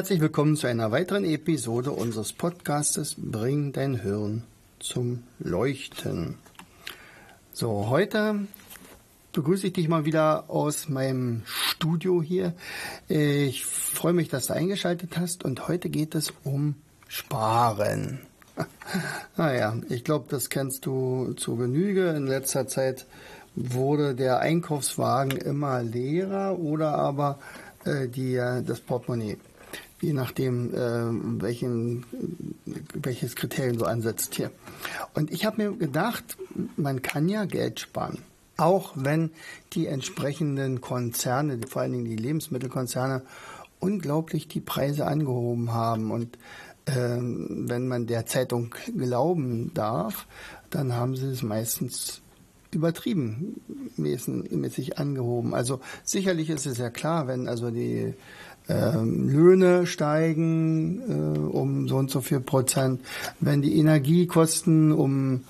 [0.00, 4.44] Herzlich willkommen zu einer weiteren Episode unseres Podcastes Bring dein Hirn
[4.78, 6.38] zum Leuchten.
[7.52, 8.46] So, heute
[9.34, 12.54] begrüße ich dich mal wieder aus meinem Studio hier.
[13.08, 16.76] Ich freue mich, dass du eingeschaltet hast und heute geht es um
[17.06, 18.20] Sparen.
[19.36, 22.08] Naja, ich glaube, das kennst du zu Genüge.
[22.16, 23.04] In letzter Zeit
[23.54, 27.38] wurde der Einkaufswagen immer leerer oder aber
[27.84, 29.36] äh, die, das Portemonnaie
[30.00, 32.04] je nachdem, äh, welchen,
[32.94, 34.50] welches Kriterium du ansetzt hier.
[35.14, 36.36] Und ich habe mir gedacht,
[36.76, 38.18] man kann ja Geld sparen.
[38.56, 39.30] Auch wenn
[39.72, 43.22] die entsprechenden Konzerne, vor allen Dingen die Lebensmittelkonzerne,
[43.78, 46.10] unglaublich die Preise angehoben haben.
[46.10, 46.38] Und
[46.86, 50.26] ähm, wenn man der Zeitung glauben darf,
[50.70, 52.20] dann haben sie es meistens
[52.70, 53.60] übertrieben
[53.96, 55.54] mäßig angehoben.
[55.54, 58.14] Also sicherlich ist es ja klar, wenn also die
[58.70, 63.00] ähm, Löhne steigen äh, um so und so viel Prozent,
[63.40, 65.42] wenn die Energiekosten um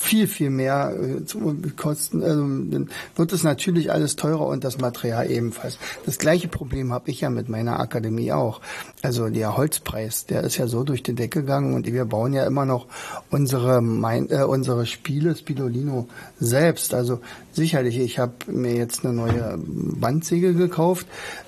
[0.00, 5.30] viel, viel mehr äh, kosten, also, dann wird es natürlich alles teurer und das Material
[5.30, 5.78] ebenfalls.
[6.04, 8.60] Das gleiche Problem habe ich ja mit meiner Akademie auch.
[9.02, 12.46] Also der Holzpreis, der ist ja so durch den Deck gegangen und wir bauen ja
[12.46, 12.86] immer noch
[13.30, 16.08] unsere, mein, äh, unsere Spiele, Spidolino
[16.40, 16.94] selbst.
[16.94, 17.20] Also
[17.52, 21.06] sicherlich, ich habe mir jetzt eine neue Bandsäge gekauft.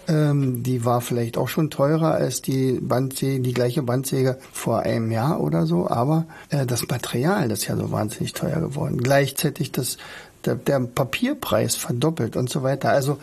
[0.09, 5.11] Ähm, die war vielleicht auch schon teurer als die Bandsäge, die gleiche Bandsäge vor einem
[5.11, 5.89] Jahr oder so.
[5.89, 8.98] Aber äh, das Material, ist ja so wahnsinnig teuer geworden.
[9.02, 9.98] Gleichzeitig das,
[10.47, 12.89] der, der Papierpreis verdoppelt und so weiter.
[12.89, 13.18] Also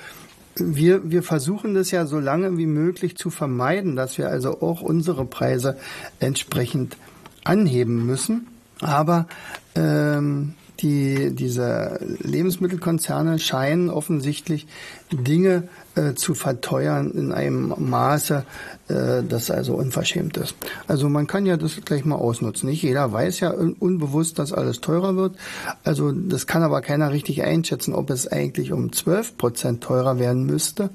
[0.55, 4.81] wir, wir versuchen das ja so lange wie möglich zu vermeiden, dass wir also auch
[4.81, 5.77] unsere Preise
[6.19, 6.97] entsprechend
[7.43, 8.47] anheben müssen.
[8.81, 9.27] Aber
[9.73, 14.67] ähm, die, diese Lebensmittelkonzerne scheinen offensichtlich
[15.11, 15.67] Dinge
[16.15, 18.45] zu verteuern in einem Maße,
[18.87, 20.55] äh, das also unverschämt ist.
[20.87, 22.69] Also man kann ja das gleich mal ausnutzen.
[22.69, 25.35] Nicht jeder weiß ja un unbewusst, dass alles teurer wird.
[25.83, 30.45] Also das kann aber keiner richtig einschätzen, ob es eigentlich um 12 Prozent teurer werden
[30.45, 30.89] müsste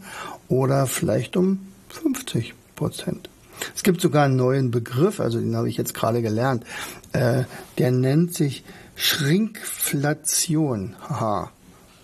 [0.48, 3.28] oder vielleicht um 50 Prozent.
[3.74, 6.64] Es gibt sogar einen neuen Begriff, also den habe ich jetzt gerade gelernt.
[7.12, 7.44] Äh,
[7.78, 8.64] der nennt sich
[8.96, 10.96] Schrinkflation.
[11.08, 11.50] Haha.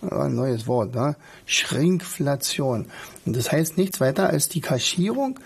[0.01, 1.15] Ein neues Wort, ne?
[1.45, 2.85] Schrinkflation.
[3.25, 5.39] Und das heißt nichts weiter als die Kaschierung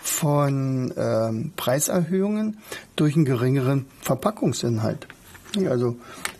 [0.00, 2.58] von ähm, Preiserhöhungen
[2.94, 5.08] durch einen geringeren Verpackungsinhalt.
[5.68, 5.96] Also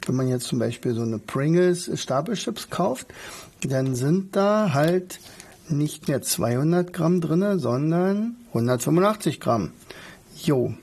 [0.07, 3.09] wenn man jetzt zum Beispiel so eine Pringles Stapelchips kauft,
[3.63, 5.19] dann sind da halt
[5.69, 9.73] nicht mehr 200 Gramm drinne, sondern 185 Gramm.
[10.37, 10.75] Jo,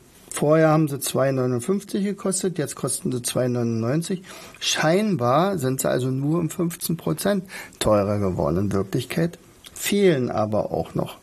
[0.44, 4.24] Vorher haben sie 2,59 gekostet, jetzt kosten sie 2,99.
[4.60, 7.46] Scheinbar sind sie also nur um 15 Prozent
[7.80, 8.58] teurer geworden.
[8.58, 9.40] In Wirklichkeit
[9.74, 11.16] fehlen aber auch noch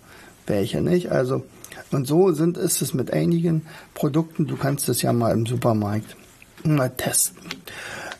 [0.46, 1.12] welche, nicht?
[1.12, 1.44] Also,
[1.90, 4.46] und so sind, ist es mit einigen Produkten.
[4.46, 6.16] Du kannst es ja mal im Supermarkt
[6.64, 7.42] mal testen.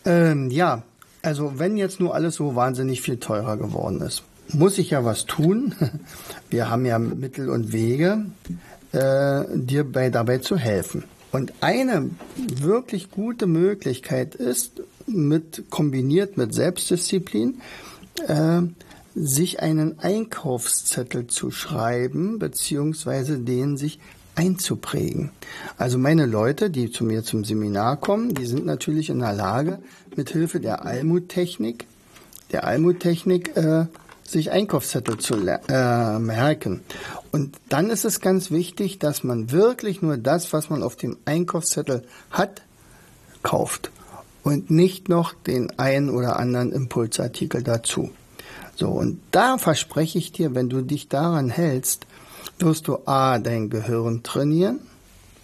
[0.05, 0.83] Ähm, ja,
[1.23, 4.23] also wenn jetzt nur alles so wahnsinnig viel teurer geworden ist,
[4.53, 5.75] muss ich ja was tun.
[6.51, 8.27] Wir haben ja Mittel und Wege
[8.93, 11.05] äh, dir bei, dabei zu helfen.
[11.33, 17.61] Und eine wirklich gute Möglichkeit ist, mit, kombiniert mit Selbstdisziplin,
[18.27, 18.63] äh,
[19.15, 24.01] sich einen Einkaufszettel zu schreiben, beziehungsweise den sich
[24.35, 25.31] einzuprägen.
[25.77, 29.81] Also meine Leute, die zu mir zum Seminar kommen, die sind natürlich in der Lage,
[30.17, 31.87] mit Hilfe der Almuttechnik,
[32.53, 33.87] der Almuttechnik äh,
[34.31, 36.83] sich Einkaufszettel zu äh, merken.
[37.33, 41.17] Und dann ist es ganz wichtig, dass man wirklich nur das, was man auf dem
[41.25, 42.63] Einkaufszettel hat,
[43.43, 43.91] kauft
[44.43, 48.11] und nicht noch den einen oder anderen Impulsartikel dazu.
[48.77, 52.07] So, und da verspreche ich dir, wenn du dich daran hältst,
[52.59, 54.81] wirst du A, dein Gehirn trainieren,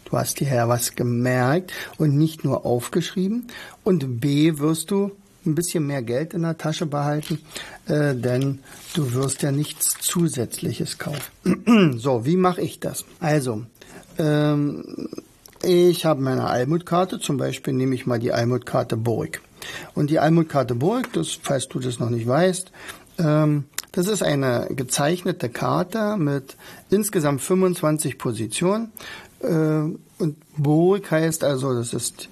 [0.07, 3.49] du hast ja was gemerkt und nicht nur aufgeschrieben,
[3.85, 5.13] und B, wirst du
[5.47, 7.41] ein bisschen mehr Geld in der Tasche behalten,
[7.87, 8.61] äh, denn
[8.95, 11.95] du wirst ja nichts Zusätzliches kaufen.
[11.99, 13.05] so, wie mache ich das?
[13.21, 13.63] Also,
[14.19, 15.09] ähm,
[15.63, 19.41] ich habe meine Almutkarte, zum Beispiel nehme ich mal die Almutkarte Burg.
[19.95, 22.71] Und die Almutkarte Burg, das, falls du das noch nicht weißt,
[23.19, 23.65] ähm,
[23.97, 26.57] Das ist eine gezeichnete Karte mit
[26.91, 28.93] insgesamt 25 Positionen.
[29.41, 29.49] Äh,
[30.19, 32.29] und Burg heißt also, das ist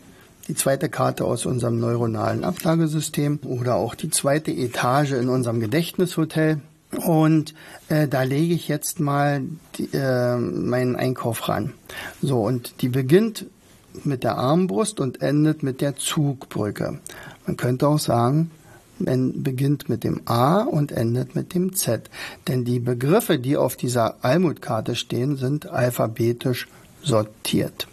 [0.48, 6.60] die zweite Karte aus unserem neuronalen Ablagesystem oder auch die zweite Etage in unserem Gedächtnishotel.
[7.04, 7.54] Und
[7.88, 9.42] äh, da lege ich jetzt mal
[9.76, 11.72] die, äh, meinen Einkauf ran.
[12.22, 13.46] So, und die beginnt
[14.04, 16.98] mit der Armbrust und endet mit der Zugbrücke.
[17.46, 18.50] Man könnte auch sagen,
[18.98, 22.10] man beginnt mit dem A und endet mit dem Z.
[22.46, 26.68] Denn die Begriffe, die auf dieser Almutkarte stehen, sind alphabetisch
[27.02, 27.88] sortiert.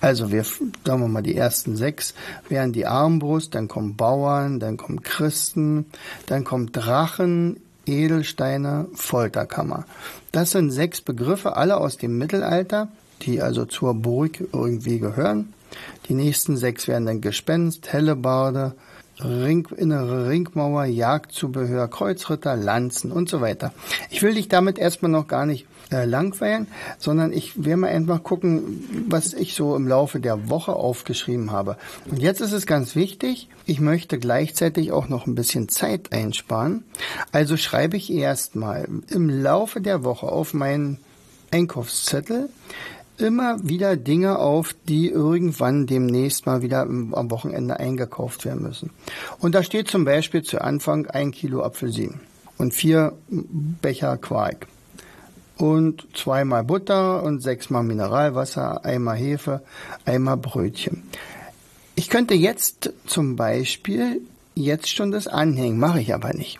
[0.00, 2.14] Also wir, sagen wir mal, die ersten sechs
[2.48, 5.86] wären die Armbrust, dann kommen Bauern, dann kommen Christen,
[6.26, 9.84] dann kommt Drachen, Edelsteine, Folterkammer.
[10.32, 12.88] Das sind sechs Begriffe, alle aus dem Mittelalter,
[13.22, 15.52] die also zur Burg irgendwie gehören.
[16.08, 18.74] Die nächsten sechs wären dann Gespenst, Hellebarde,
[19.22, 23.72] Ring, innere Ringmauer, Jagdzubehör, Kreuzritter, Lanzen und so weiter.
[24.08, 26.66] Ich will dich damit erstmal noch gar nicht äh, langweilen,
[26.98, 31.76] sondern ich werde mal einfach gucken, was ich so im Laufe der Woche aufgeschrieben habe.
[32.10, 36.84] Und jetzt ist es ganz wichtig, ich möchte gleichzeitig auch noch ein bisschen Zeit einsparen.
[37.32, 40.98] Also schreibe ich erstmal im Laufe der Woche auf meinen
[41.50, 42.48] Einkaufszettel
[43.18, 48.90] immer wieder Dinge auf, die irgendwann demnächst mal wieder am Wochenende eingekauft werden müssen.
[49.38, 52.20] Und da steht zum Beispiel zu Anfang ein Kilo Apfelsinen
[52.56, 54.66] und vier Becher Quark
[55.60, 59.62] und zweimal Butter und sechsmal Mineralwasser, einmal Hefe,
[60.06, 61.02] einmal Brötchen.
[61.94, 64.22] Ich könnte jetzt zum Beispiel
[64.54, 66.58] jetzt schon das anhängen, mache ich aber nicht.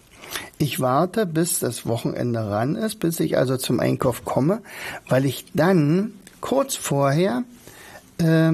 [0.59, 4.61] Ich warte, bis das Wochenende ran ist, bis ich also zum Einkauf komme,
[5.09, 7.45] weil ich dann kurz vorher
[8.19, 8.53] äh,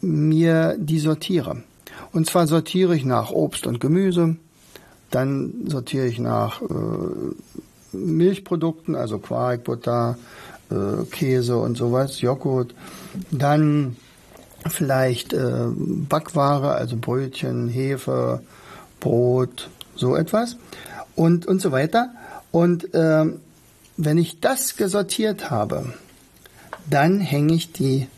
[0.00, 1.62] mir die sortiere.
[2.12, 4.36] Und zwar sortiere ich nach Obst und Gemüse,
[5.10, 6.66] dann sortiere ich nach äh,
[7.94, 10.18] Milchprodukten, also Quark, Butter,
[10.70, 12.74] äh, Käse und sowas, Joghurt.
[13.30, 13.96] Dann
[14.68, 18.40] vielleicht äh, Backware, also Brötchen, Hefe,
[19.00, 20.56] Brot, so etwas
[21.14, 22.10] und, und so weiter.
[22.50, 23.26] Und äh,
[23.96, 25.92] wenn ich das gesortiert habe,
[26.88, 28.08] dann hänge ich die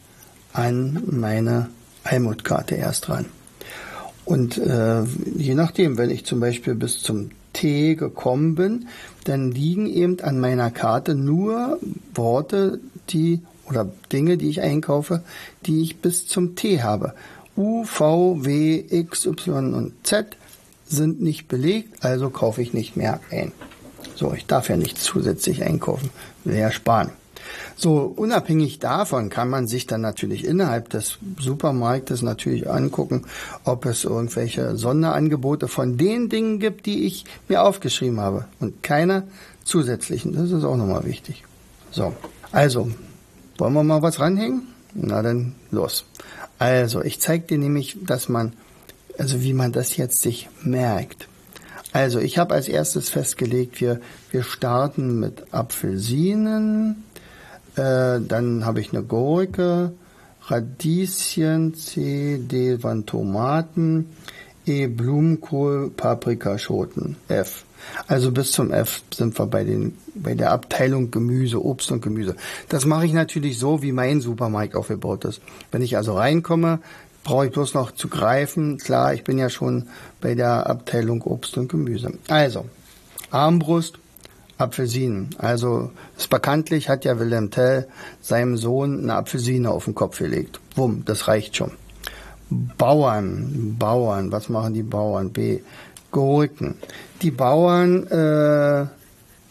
[0.52, 1.68] an meine
[2.04, 3.26] Almutkarte erst ran.
[4.24, 5.04] Und äh,
[5.36, 8.86] je nachdem, wenn ich zum Beispiel bis zum T gekommen bin,
[9.24, 11.80] dann liegen eben an meiner Karte nur
[12.14, 15.24] Worte, die oder Dinge, die ich einkaufe,
[15.64, 17.14] die ich bis zum T habe.
[17.56, 20.36] U, V, W, X, Y und Z
[20.86, 23.52] sind nicht belegt, also kaufe ich nicht mehr ein.
[24.14, 26.10] So, ich darf ja nicht zusätzlich einkaufen,
[26.44, 27.10] will ja sparen.
[27.76, 33.26] So, unabhängig davon kann man sich dann natürlich innerhalb des Supermarktes natürlich angucken,
[33.64, 39.24] ob es irgendwelche Sonderangebote von den Dingen gibt, die ich mir aufgeschrieben habe und keine
[39.64, 40.32] zusätzlichen.
[40.32, 41.44] Das ist auch nochmal wichtig.
[41.90, 42.14] So,
[42.52, 42.90] also,
[43.58, 44.68] wollen wir mal was ranhängen?
[44.94, 46.04] Na dann los.
[46.58, 48.54] Also, ich zeige dir nämlich, dass man,
[49.18, 51.28] also wie man das jetzt sich merkt.
[51.92, 54.00] Also, ich habe als erstes festgelegt, wir,
[54.30, 57.04] wir starten mit Apfelsinen,
[57.76, 59.92] äh, dann habe ich eine Gurke,
[60.48, 64.10] Radieschen, C, D waren Tomaten,
[64.64, 67.64] E Blumenkohl, Paprikaschoten, F.
[68.08, 72.34] Also bis zum F sind wir bei den bei der Abteilung Gemüse, Obst und Gemüse.
[72.68, 75.40] Das mache ich natürlich so, wie mein Supermarkt aufgebaut ist.
[75.70, 76.80] Wenn ich also reinkomme,
[77.22, 78.78] brauche ich bloß noch zu greifen.
[78.78, 79.88] Klar, ich bin ja schon
[80.20, 82.12] bei der Abteilung Obst und Gemüse.
[82.28, 82.66] Also
[83.30, 83.98] Armbrust,
[84.58, 85.30] Apfelsinen.
[85.38, 87.88] Also ist bekanntlich hat ja Wilhelm Tell
[88.20, 90.60] seinem Sohn eine Apfelsine auf den Kopf gelegt.
[90.74, 91.72] Wumm, das reicht schon.
[92.48, 95.32] Bauern, Bauern, was machen die Bauern?
[95.32, 95.60] B.
[96.12, 96.76] Gurken.
[97.22, 98.86] Die Bauern äh,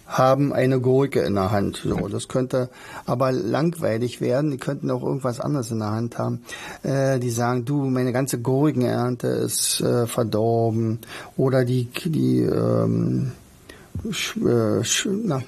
[0.08, 1.82] haben eine Gurke in der Hand.
[1.84, 2.70] So, das könnte
[3.06, 4.52] aber langweilig werden.
[4.52, 6.42] Die könnten auch irgendwas anderes in der Hand haben.
[6.84, 11.00] Äh, die sagen, du, meine ganze Gurkenernte ist äh, verdorben.
[11.38, 13.34] Oder die, die ähm,
[14.04, 14.84] äh,
[15.24, 15.44] na,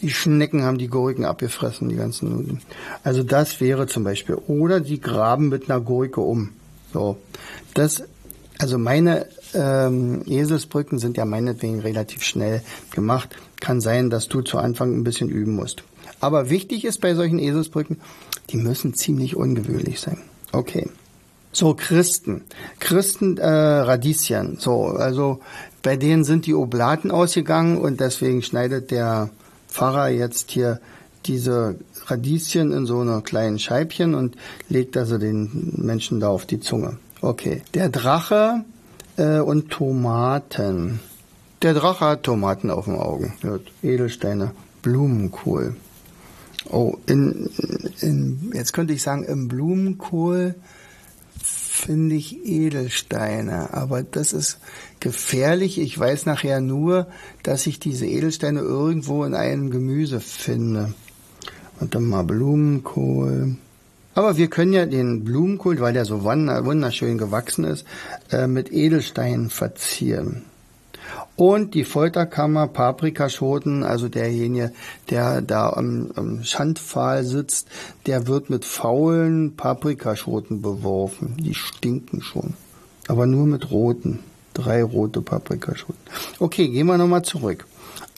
[0.00, 2.60] die Schnecken haben die Gurken abgefressen, die ganzen.
[3.02, 4.36] Also das wäre zum Beispiel.
[4.36, 6.50] Oder die graben mit einer Gurke um.
[6.92, 7.16] So,
[7.74, 8.04] das,
[8.58, 13.30] also meine ähm, Eselsbrücken sind ja meinetwegen relativ schnell gemacht.
[13.60, 15.82] Kann sein, dass du zu Anfang ein bisschen üben musst.
[16.20, 18.00] Aber wichtig ist bei solchen Eselsbrücken,
[18.50, 20.18] die müssen ziemlich ungewöhnlich sein.
[20.52, 20.88] Okay.
[21.58, 22.42] So, Christen.
[22.78, 24.58] Christen, äh, Radieschen.
[24.60, 25.40] So, also
[25.82, 29.30] bei denen sind die Oblaten ausgegangen und deswegen schneidet der
[29.66, 30.80] Pfarrer jetzt hier
[31.26, 31.74] diese
[32.06, 34.36] Radieschen in so eine kleinen Scheibchen und
[34.68, 36.96] legt also den Menschen da auf die Zunge.
[37.22, 37.62] Okay.
[37.74, 38.64] Der Drache
[39.16, 41.00] äh, und Tomaten.
[41.62, 43.34] Der Drache hat Tomaten auf den Augen.
[43.82, 45.74] Edelsteine, Blumenkohl.
[46.70, 47.50] Oh, in,
[47.98, 50.54] in, jetzt könnte ich sagen, im Blumenkohl
[51.78, 54.58] finde ich Edelsteine, aber das ist
[55.00, 55.80] gefährlich.
[55.80, 57.06] Ich weiß nachher nur,
[57.42, 60.94] dass ich diese Edelsteine irgendwo in einem Gemüse finde.
[61.80, 63.56] Und dann mal Blumenkohl.
[64.14, 67.86] Aber wir können ja den Blumenkohl, weil der so wunderschön gewachsen ist,
[68.32, 70.44] äh, mit Edelsteinen verzieren.
[71.38, 74.72] Und die Folterkammer Paprikaschoten, also derjenige,
[75.08, 77.68] der da am, am Schandpfahl sitzt,
[78.06, 81.36] der wird mit faulen Paprikaschoten beworfen.
[81.38, 82.54] Die stinken schon.
[83.06, 84.18] Aber nur mit roten.
[84.52, 86.00] Drei rote Paprikaschoten.
[86.40, 87.66] Okay, gehen wir nochmal zurück.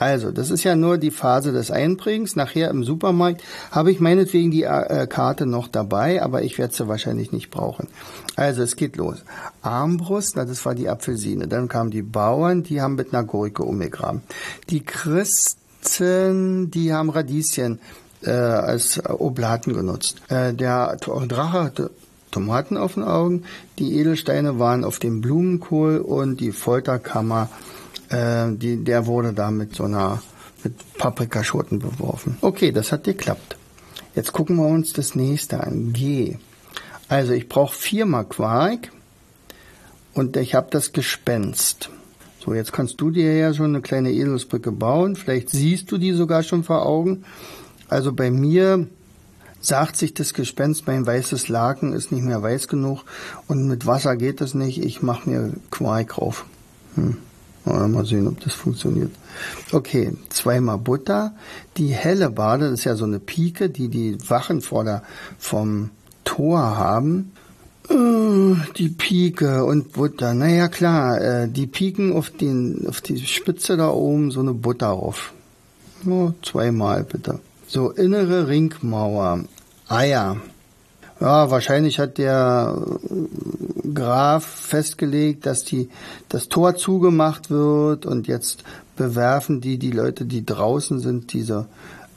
[0.00, 2.34] Also, das ist ja nur die Phase des Einbringens.
[2.34, 6.88] Nachher im Supermarkt habe ich meinetwegen die äh, Karte noch dabei, aber ich werde sie
[6.88, 7.86] wahrscheinlich nicht brauchen.
[8.34, 9.22] Also, es geht los.
[9.60, 11.48] Armbrust, na, das war die Apfelsine.
[11.48, 14.22] Dann kamen die Bauern, die haben mit einer Gurke umgegraben.
[14.70, 17.78] Die Christen, die haben Radieschen
[18.22, 20.22] äh, als Oblaten genutzt.
[20.28, 21.90] Äh, der Drache hatte
[22.30, 23.42] Tomaten auf den Augen,
[23.78, 27.50] die Edelsteine waren auf dem Blumenkohl und die Folterkammer
[28.10, 30.22] äh, die, der wurde da mit so einer
[30.62, 32.36] mit Paprikaschoten beworfen.
[32.42, 33.56] Okay, das hat geklappt.
[34.14, 35.92] Jetzt gucken wir uns das nächste an.
[35.92, 36.36] G.
[37.08, 38.90] Also ich brauche viermal Quark
[40.14, 41.90] und ich habe das Gespenst.
[42.44, 45.16] So, jetzt kannst du dir ja schon eine kleine Edelsbrücke bauen.
[45.16, 47.24] Vielleicht siehst du die sogar schon vor Augen.
[47.88, 48.86] Also bei mir
[49.60, 53.04] sagt sich das Gespenst, mein weißes Laken ist nicht mehr weiß genug
[53.46, 54.82] und mit Wasser geht es nicht.
[54.82, 56.46] Ich mache mir Quark drauf.
[56.94, 57.16] Hm.
[57.72, 59.10] Mal sehen, ob das funktioniert.
[59.72, 61.34] Okay, zweimal Butter.
[61.76, 65.02] Die helle Bade, das ist ja so eine Pike, die die Wachen vor der,
[65.38, 65.90] vom
[66.24, 67.32] Tor haben.
[67.88, 70.34] Äh, die Pike und Butter.
[70.34, 74.90] Naja, klar, äh, die pieken auf, den, auf die Spitze da oben so eine Butter
[74.90, 75.32] auf.
[76.06, 77.40] Oh, zweimal bitte.
[77.66, 79.44] So, innere Ringmauer.
[79.88, 80.36] Eier.
[81.20, 82.78] Ja, wahrscheinlich hat der
[83.92, 85.90] Graf festgelegt, dass die,
[86.30, 88.64] das Tor zugemacht wird und jetzt
[88.96, 91.66] bewerfen die, die Leute, die draußen sind, diese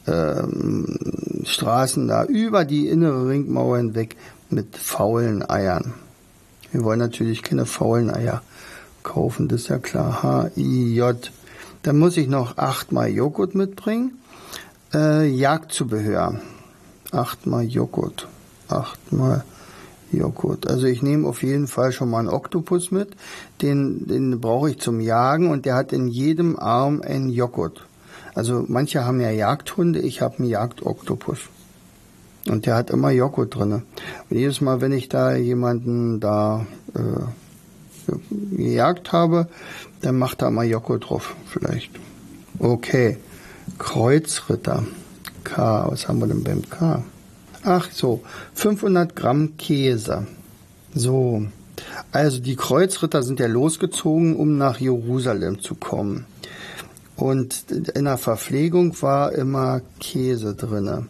[0.07, 0.97] ähm,
[1.43, 4.15] Straßen da über die innere Ringmauer hinweg
[4.49, 5.93] mit faulen Eiern.
[6.71, 8.41] Wir wollen natürlich keine faulen Eier
[9.03, 10.23] kaufen, das ist ja klar.
[10.23, 11.31] H-I-J.
[11.83, 14.17] Dann muss ich noch achtmal Joghurt mitbringen.
[14.93, 16.39] Äh, Jagdzubehör.
[17.11, 18.27] Achtmal Joghurt
[18.73, 19.43] achtmal
[20.11, 20.69] Joghurt.
[20.69, 23.15] Also ich nehme auf jeden Fall schon mal einen Oktopus mit.
[23.61, 27.85] Den, den brauche ich zum Jagen und der hat in jedem Arm einen Joghurt.
[28.35, 31.39] Also manche haben ja Jagdhunde, ich habe einen Jagdoktopus.
[32.47, 33.83] Und der hat immer Joghurt drinne.
[34.29, 38.11] Und jedes Mal, wenn ich da jemanden da äh,
[38.55, 39.47] gejagt habe,
[40.01, 41.91] dann macht er mal Joghurt drauf, vielleicht.
[42.59, 43.17] Okay,
[43.79, 44.83] Kreuzritter.
[45.43, 47.03] K, was haben wir denn beim K?
[47.63, 48.21] Ach so,
[48.55, 50.27] 500 Gramm Käse.
[50.93, 51.47] So,
[52.11, 56.25] also die Kreuzritter sind ja losgezogen, um nach Jerusalem zu kommen.
[57.15, 61.07] Und in der Verpflegung war immer Käse drinne.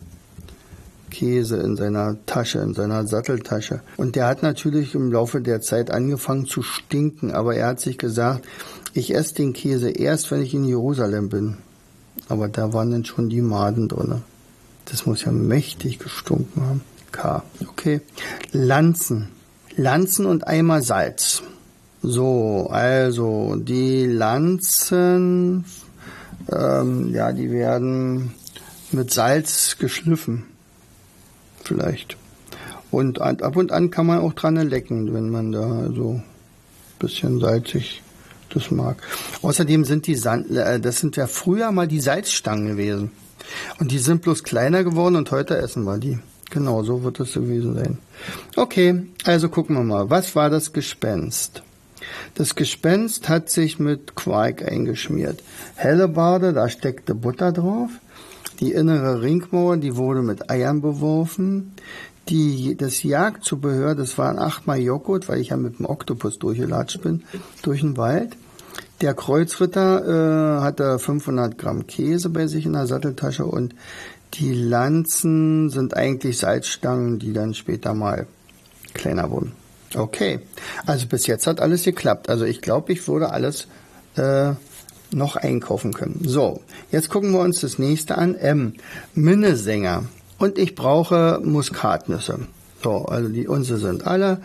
[1.10, 3.82] Käse in seiner Tasche, in seiner Satteltasche.
[3.98, 7.98] Und der hat natürlich im Laufe der Zeit angefangen zu stinken, aber er hat sich
[7.98, 8.46] gesagt,
[8.94, 11.58] ich esse den Käse erst, wenn ich in Jerusalem bin.
[12.30, 14.22] Aber da waren dann schon die Maden drinne.
[14.86, 16.82] Das muss ja mächtig gestunken haben.
[17.12, 17.44] K.
[17.68, 18.02] Okay.
[18.52, 19.30] Lanzen.
[19.76, 21.44] Lanzen und Eimer Salz.
[22.02, 25.64] So, also die Lanzen,
[26.52, 28.34] ähm, ja, die werden
[28.92, 30.44] mit Salz geschliffen.
[31.64, 32.18] Vielleicht.
[32.92, 36.24] Und ab und an kann man auch dran lecken, wenn man da so ein
[37.00, 38.04] bisschen salzig
[38.50, 38.98] das mag.
[39.42, 43.12] Außerdem sind die Sand, äh, das sind ja früher mal die Salzstangen gewesen.
[43.80, 46.20] Und die sind bloß kleiner geworden und heute essen wir die.
[46.50, 47.98] Genau, so wird es gewesen sein.
[48.56, 50.10] Okay, also gucken wir mal.
[50.10, 51.64] Was war das Gespenst?
[52.36, 55.42] Das Gespenst hat sich mit Quark eingeschmiert.
[55.76, 57.90] Hellebarde, da steckte Butter drauf.
[58.60, 61.74] Die innere Ringmauer, die wurde mit Eiern beworfen.
[62.30, 67.24] Die, das Jagdzubehör, das waren achtmal Joghurt, weil ich ja mit dem Oktopus durchgelatscht bin,
[67.64, 68.38] durch den Wald.
[69.04, 73.76] Der Kreuzritter äh, hatte 500 Gramm Käse bei sich in der Satteltasche und
[74.36, 78.28] die Lanzen sind eigentlich Salzstangen, die dann später mal
[78.94, 79.52] kleiner wurden.
[79.94, 80.40] Okay,
[80.86, 82.30] also bis jetzt hat alles geklappt.
[82.30, 83.68] Also ich glaube, ich würde alles
[84.16, 84.54] äh,
[85.12, 86.22] noch einkaufen können.
[86.26, 88.36] So, jetzt gucken wir uns das nächste an.
[88.36, 88.76] M.
[89.16, 90.06] Minnesänger.
[90.38, 92.40] Und ich brauche Muskatnüsse.
[92.84, 94.40] So, also die unsere sind alle.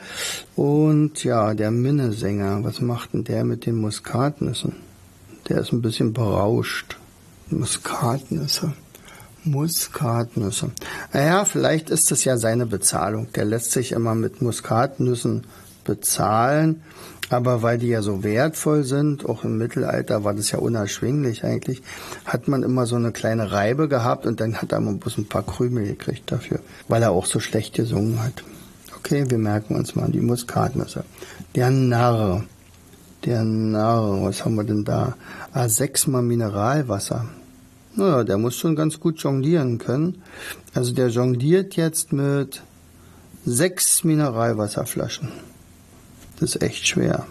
[0.55, 4.77] Und ja, der Minnesänger, was macht denn der mit den Muskatnüssen?
[5.49, 6.97] Der ist ein bisschen berauscht.
[7.51, 8.75] Muskatnüsse.
[9.45, 10.71] Muskatnüsse.
[11.13, 13.33] Naja, vielleicht ist es ja seine Bezahlung.
[13.35, 15.45] Der lässt sich immer mit Muskatnüssen
[15.85, 16.83] bezahlen.
[17.31, 21.83] Aber weil die ja so wertvoll sind, auch im Mittelalter war das ja unerschwinglich eigentlich,
[22.25, 25.29] hat man immer so eine kleine Reibe gehabt und dann hat er mal bloß ein
[25.29, 28.45] paar Krümel gekriegt dafür, weil er auch so schlecht gesungen hat.
[28.97, 31.05] Okay, wir merken uns mal die Muskatnüsse.
[31.55, 32.45] Der Narr.
[33.25, 35.17] Der Narr, was haben wir denn da?
[35.53, 37.27] Ah, sechsmal Mineralwasser.
[37.95, 40.23] Naja, der muss schon ganz gut jonglieren können.
[40.73, 42.63] Also der jongliert jetzt mit
[43.45, 45.31] sechs Mineralwasserflaschen.
[46.41, 47.27] Das ist echt schwer.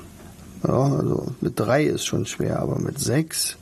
[0.68, 3.58] Ja, also mit drei ist schon schwer, aber mit sechs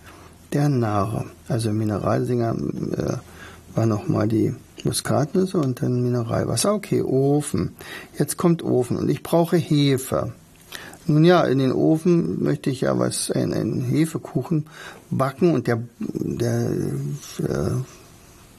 [0.54, 1.26] der Narr.
[1.48, 2.56] Also Mineralsinger
[2.98, 6.74] äh, war nochmal die Muskatnüsse und dann Mineralwasser.
[6.74, 7.76] Okay, Ofen.
[8.18, 10.34] Jetzt kommt Ofen und ich brauche Hefe.
[11.08, 14.66] Nun ja, in den Ofen möchte ich ja was, einen, Hefekuchen
[15.12, 17.72] backen und der, der äh,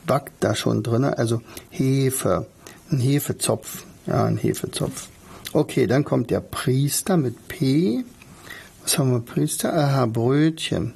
[0.07, 1.41] backt da schon drin, also
[1.71, 2.47] Hefe,
[2.91, 5.09] ein Hefezopf, ja, ein Hefezopf.
[5.57, 8.05] Okay, dann kommt der Priester mit P.
[8.83, 9.73] Was haben wir Priester?
[9.73, 10.93] Aha, Brötchen.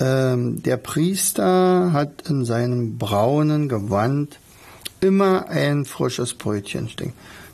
[0.00, 4.38] Ähm, der Priester hat in seinem braunen Gewand
[5.02, 7.12] immer ein frisches Brötchen stehen.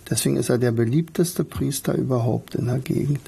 [0.09, 3.19] Deswegen ist er der beliebteste Priester überhaupt in der Gegend.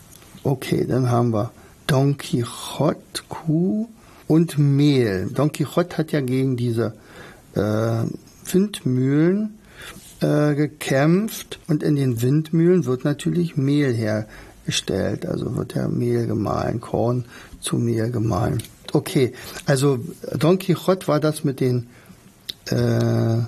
[0.44, 1.50] Okay, dann haben wir
[1.88, 3.88] Don Quixote, Kuh
[4.28, 5.28] und Mehl.
[5.34, 6.94] Don Quixote hat ja gegen diese
[7.56, 8.04] äh,
[8.52, 9.58] Windmühlen
[10.24, 15.26] äh, gekämpft und in den Windmühlen wird natürlich Mehl hergestellt.
[15.26, 17.26] Also wird ja Mehl gemahlen, Korn
[17.60, 18.62] zu Mehl gemahlen.
[18.92, 19.32] Okay,
[19.66, 19.98] also
[20.38, 21.88] Don Quixote war das mit den
[22.66, 23.38] äh,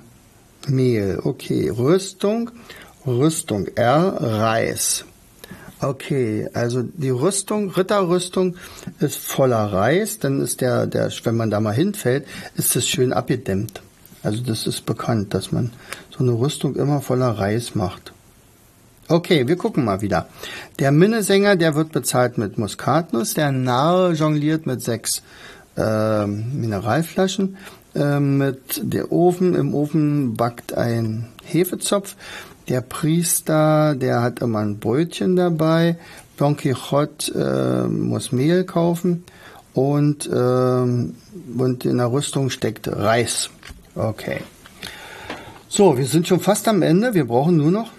[0.69, 1.21] Mehl.
[1.23, 2.51] Okay, Rüstung
[3.07, 3.69] Rüstung.
[3.77, 4.17] R.
[4.21, 5.05] Reis.
[5.81, 8.57] Okay, also die Rüstung, Ritterrüstung
[8.99, 13.13] ist voller Reis, dann ist der, der, wenn man da mal hinfällt, ist es schön
[13.13, 13.83] abgedämmt.
[14.23, 15.73] Also das ist bekannt, dass man
[16.17, 18.13] so eine Rüstung immer voller Reis macht.
[19.09, 20.27] Okay, wir gucken mal wieder.
[20.81, 25.23] Der Minnesänger, der wird bezahlt mit Muskatnuss, der Narr jongliert mit sechs
[25.77, 27.57] äh, Mineralflaschen,
[27.95, 32.17] äh, mit der Ofen, im Ofen backt ein Hefezopf,
[32.69, 35.99] der Priester, der hat immer ein Brötchen dabei.
[36.37, 39.25] Don Quixote äh, muss Mehl kaufen
[39.73, 43.51] und, äh, und in der Rüstung steckt Reis.
[43.95, 44.41] Okay.
[45.69, 47.15] So, wir sind schon fast am Ende.
[47.15, 47.91] Wir brauchen nur noch,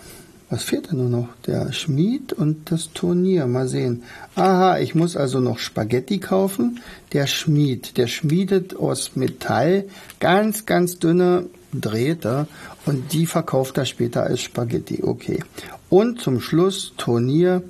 [0.50, 1.28] was fehlt denn nur noch?
[1.48, 3.46] Der Schmied und das Turnier.
[3.46, 4.04] Mal sehen.
[4.36, 6.80] Aha, ich muss also noch Spaghetti kaufen.
[7.12, 9.84] Der Schmied, der schmiedet aus Metall
[10.22, 12.48] ganz, ganz dünne Drähte
[12.86, 15.04] und die verkauft er später als Spaghetti.
[15.04, 15.44] Okay.
[15.90, 17.64] Und zum Schluss Turnier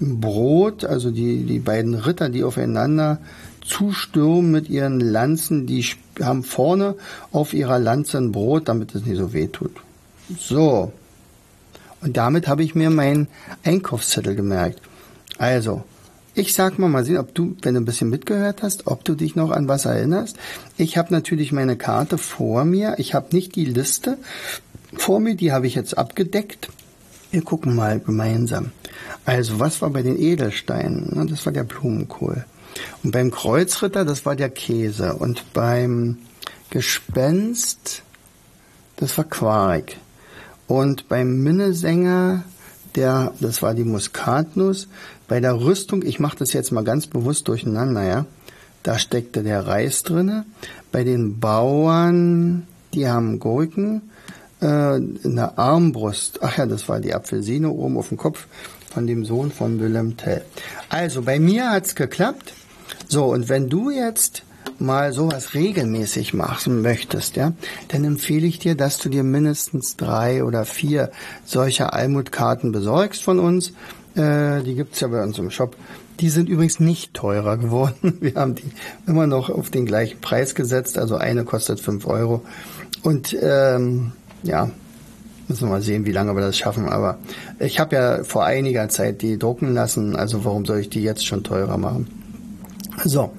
[0.00, 3.18] Brot, also die, die beiden Ritter, die aufeinander
[3.64, 5.84] zustürmen mit ihren Lanzen, die
[6.20, 6.96] haben vorne
[7.30, 9.72] auf ihrer Lanze ein Brot, damit es nicht so weh tut.
[10.38, 10.92] So.
[12.00, 13.28] Und damit habe ich mir meinen
[13.62, 14.80] Einkaufszettel gemerkt.
[15.38, 15.84] Also,
[16.34, 19.14] ich sag mal, mal sehen, ob du, wenn du ein bisschen mitgehört hast, ob du
[19.14, 20.36] dich noch an was erinnerst.
[20.78, 22.94] Ich habe natürlich meine Karte vor mir.
[22.98, 24.16] Ich habe nicht die Liste
[24.96, 26.70] vor mir, die habe ich jetzt abgedeckt.
[27.30, 28.72] Wir gucken mal gemeinsam.
[29.24, 31.28] Also, was war bei den Edelsteinen?
[31.28, 32.44] Das war der Blumenkohl.
[33.02, 35.14] Und beim Kreuzritter, das war der Käse.
[35.14, 36.18] Und beim
[36.70, 38.02] Gespenst,
[38.96, 39.96] das war Quark.
[40.66, 42.44] Und beim Minnesänger,
[42.96, 44.88] der, das war die Muskatnuss.
[45.28, 48.26] Bei der Rüstung, ich mache das jetzt mal ganz bewusst durcheinander, ja.
[48.82, 50.46] Da steckte der Reis drinne.
[50.90, 54.02] Bei den Bauern, die haben Gurken,
[54.62, 56.40] äh, in der Armbrust.
[56.42, 58.46] Ach ja, das war die Apfelsine oben auf dem Kopf
[58.92, 60.42] von dem Sohn von Willem Tell.
[60.88, 62.54] Also bei mir hat's geklappt.
[63.08, 64.42] So und wenn du jetzt
[64.78, 67.52] mal sowas regelmäßig machen möchtest, ja,
[67.88, 71.10] dann empfehle ich dir, dass du dir mindestens drei oder vier
[71.44, 73.72] solcher Almutkarten besorgst von uns.
[74.14, 75.76] Äh, die gibt's ja bei uns im Shop.
[76.18, 78.18] Die sind übrigens nicht teurer geworden.
[78.20, 78.70] Wir haben die
[79.06, 80.98] immer noch auf den gleichen Preis gesetzt.
[80.98, 82.42] Also eine kostet fünf Euro.
[83.02, 84.70] Und ähm, ja,
[85.48, 86.88] müssen wir mal sehen, wie lange wir das schaffen.
[86.88, 87.18] Aber
[87.58, 90.16] ich habe ja vor einiger Zeit die drucken lassen.
[90.16, 92.19] Also warum soll ich die jetzt schon teurer machen?
[93.04, 93.32] So,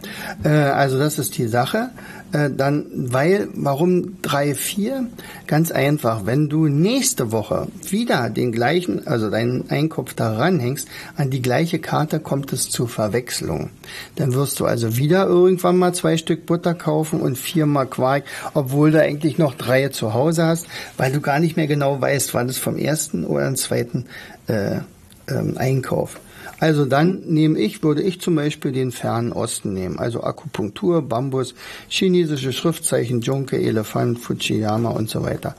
[0.44, 1.90] äh, also das ist die Sache.
[2.34, 5.08] Äh, dann, weil, warum drei vier?
[5.48, 11.30] Ganz einfach, wenn du nächste Woche wieder den gleichen, also deinen Einkauf da ranhängst, an
[11.30, 13.70] die gleiche Karte kommt es zu Verwechslung.
[14.16, 18.92] Dann wirst du also wieder irgendwann mal zwei Stück Butter kaufen und viermal Quark, obwohl
[18.92, 22.48] du eigentlich noch drei zu Hause hast, weil du gar nicht mehr genau weißt, wann
[22.48, 24.06] es vom ersten oder dem zweiten
[24.48, 24.80] äh,
[25.28, 26.20] ähm, Einkauf.
[26.62, 29.98] Also dann nehme ich, würde ich zum Beispiel den Fernen Osten nehmen.
[29.98, 31.56] Also Akupunktur, Bambus,
[31.88, 35.56] chinesische Schriftzeichen, Junke, Elefant, Fujiyama und so weiter.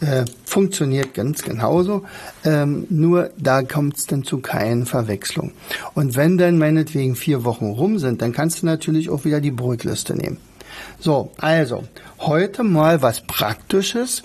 [0.00, 2.04] Äh, funktioniert ganz genauso,
[2.44, 5.52] ähm, nur da kommt es dann zu keinen Verwechslungen.
[5.92, 9.50] Und wenn dann meinetwegen vier Wochen rum sind, dann kannst du natürlich auch wieder die
[9.50, 10.38] Brütliste nehmen.
[10.98, 11.84] So, also
[12.18, 14.22] heute mal was Praktisches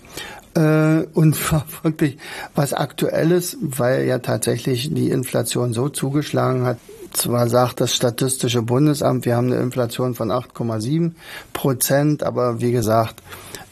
[0.56, 1.38] äh, und
[1.84, 2.18] wirklich
[2.56, 6.78] was Aktuelles, weil ja tatsächlich die Inflation so zugeschlagen hat.
[7.14, 11.12] Zwar sagt das Statistische Bundesamt, wir haben eine Inflation von 8,7
[11.52, 13.22] Prozent, aber wie gesagt,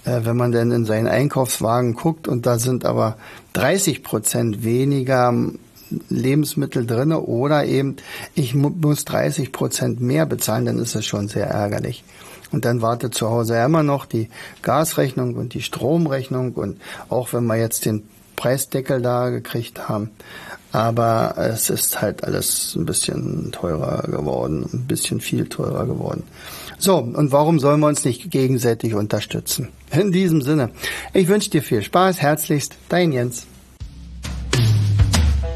[0.04, 3.18] äh, wenn man denn in seinen Einkaufswagen guckt und da sind aber
[3.54, 5.34] 30 Prozent weniger
[6.10, 7.98] Lebensmittel drinne oder eben
[8.36, 12.04] ich muss 30 Prozent mehr bezahlen, dann ist es schon sehr ärgerlich.
[12.52, 14.30] Und dann wartet zu Hause immer noch die
[14.62, 18.04] Gasrechnung und die Stromrechnung und auch wenn wir jetzt den
[18.36, 20.12] Preisdeckel da gekriegt haben.
[20.72, 26.24] Aber es ist halt alles ein bisschen teurer geworden, ein bisschen viel teurer geworden.
[26.78, 29.70] So, und warum sollen wir uns nicht gegenseitig unterstützen?
[29.92, 30.70] In diesem Sinne,
[31.14, 32.22] ich wünsche dir viel Spaß.
[32.22, 33.48] Herzlichst, dein Jens.